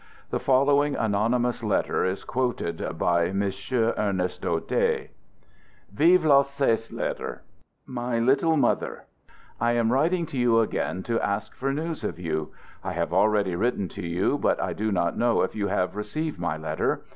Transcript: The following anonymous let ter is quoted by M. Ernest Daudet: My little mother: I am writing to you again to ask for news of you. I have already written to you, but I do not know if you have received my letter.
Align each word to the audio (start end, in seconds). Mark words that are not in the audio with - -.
The 0.31 0.39
following 0.39 0.95
anonymous 0.95 1.61
let 1.61 1.85
ter 1.85 2.05
is 2.05 2.23
quoted 2.23 2.97
by 2.97 3.27
M. 3.27 3.51
Ernest 3.71 4.41
Daudet: 4.41 5.09
My 7.85 8.17
little 8.19 8.57
mother: 8.57 9.03
I 9.59 9.71
am 9.73 9.91
writing 9.93 10.25
to 10.25 10.39
you 10.39 10.59
again 10.59 11.03
to 11.03 11.19
ask 11.21 11.53
for 11.53 11.71
news 11.71 12.03
of 12.03 12.17
you. 12.17 12.51
I 12.83 12.93
have 12.93 13.13
already 13.13 13.55
written 13.55 13.87
to 13.89 14.01
you, 14.01 14.39
but 14.39 14.59
I 14.59 14.73
do 14.73 14.91
not 14.91 15.19
know 15.19 15.43
if 15.43 15.53
you 15.53 15.67
have 15.67 15.95
received 15.95 16.39
my 16.39 16.57
letter. 16.57 17.03